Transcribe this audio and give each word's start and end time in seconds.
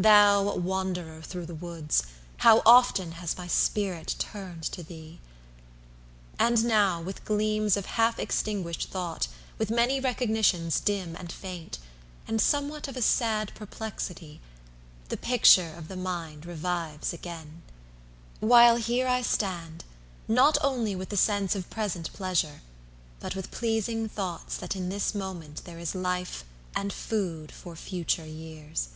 thou 0.00 0.52
wanderer 0.56 1.22
thro' 1.22 1.44
the 1.46 1.54
woods, 1.54 2.02
How 2.38 2.60
often 2.66 3.12
has 3.22 3.38
my 3.38 3.46
spirit 3.46 4.16
turned 4.18 4.64
to 4.64 4.82
thee! 4.82 5.20
And 6.40 6.64
now, 6.64 7.00
with 7.00 7.24
gleams 7.24 7.76
of 7.76 7.86
half 7.86 8.18
extinguished 8.18 8.90
thought, 8.90 9.28
With 9.58 9.70
many 9.70 10.00
recognitions 10.00 10.80
dim 10.80 11.14
and 11.14 11.30
faint, 11.30 11.78
And 12.26 12.40
somewhat 12.40 12.88
of 12.88 12.96
a 12.96 13.00
sad 13.00 13.54
perplexity, 13.54 14.40
60 15.04 15.08
The 15.10 15.16
picture 15.18 15.74
of 15.76 15.86
the 15.86 15.94
mind 15.96 16.46
revives 16.46 17.12
again: 17.12 17.62
While 18.40 18.78
here 18.78 19.06
I 19.06 19.22
stand, 19.22 19.84
not 20.26 20.58
only 20.64 20.96
with 20.96 21.10
the 21.10 21.16
sense 21.16 21.54
Of 21.54 21.70
present 21.70 22.12
pleasure, 22.12 22.60
but 23.20 23.36
with 23.36 23.52
pleasing 23.52 24.08
thoughts 24.08 24.56
That 24.56 24.74
in 24.74 24.88
this 24.88 25.14
moment 25.14 25.62
there 25.64 25.78
is 25.78 25.94
life 25.94 26.44
and 26.74 26.92
food 26.92 27.52
For 27.52 27.76
future 27.76 28.26
years. 28.26 28.88